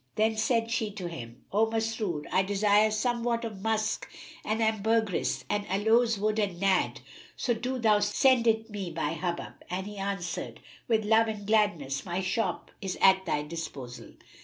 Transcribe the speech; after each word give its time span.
Then 0.15 0.35
said 0.35 0.71
she 0.71 0.89
to 0.93 1.07
him, 1.07 1.43
"O 1.51 1.67
Masrur, 1.69 2.23
I 2.31 2.41
desire 2.41 2.89
somewhat 2.89 3.45
of 3.45 3.61
musk 3.61 4.09
and 4.43 4.59
ambergris 4.59 5.45
and 5.47 5.63
aloes 5.69 6.17
wood 6.17 6.39
and 6.39 6.59
Nadd; 6.59 7.01
so 7.37 7.53
do 7.53 7.77
thou 7.77 7.99
send 7.99 8.47
it 8.47 8.67
me 8.71 8.89
by 8.89 9.13
Hubub;" 9.13 9.53
and 9.69 9.85
he 9.85 9.97
answered, 9.99 10.59
"With 10.87 11.05
love 11.05 11.27
and 11.27 11.45
gladness; 11.45 12.03
my 12.03 12.19
shop 12.19 12.71
is 12.81 12.97
at 12.99 13.27
thy 13.27 13.43
disposal!" 13.43 14.13